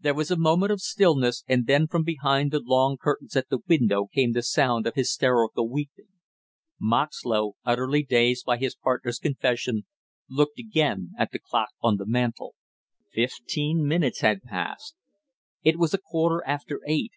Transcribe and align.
There 0.00 0.12
was 0.14 0.32
a 0.32 0.36
moment 0.36 0.72
of 0.72 0.80
stillness, 0.80 1.44
and 1.46 1.68
then 1.68 1.86
from 1.86 2.02
behind 2.02 2.50
the 2.50 2.58
long 2.58 2.96
curtains 2.96 3.36
at 3.36 3.48
the 3.48 3.60
window 3.68 4.06
came 4.06 4.32
the 4.32 4.42
sound 4.42 4.88
of 4.88 4.96
hysterical 4.96 5.68
weeping. 5.68 6.08
Moxlow, 6.80 7.52
utterly 7.64 8.02
dazed 8.02 8.44
by 8.44 8.56
his 8.56 8.74
partner's 8.74 9.20
confession, 9.20 9.86
looked 10.28 10.58
again 10.58 11.12
at 11.16 11.30
the 11.30 11.38
clock 11.38 11.68
on 11.80 11.96
the 11.96 12.06
mantel. 12.06 12.56
Fifteen 13.12 13.86
minutes 13.86 14.18
had 14.18 14.42
passed. 14.42 14.96
It 15.62 15.78
was 15.78 15.94
a 15.94 15.98
quarter 15.98 16.42
after 16.44 16.80
eight. 16.84 17.12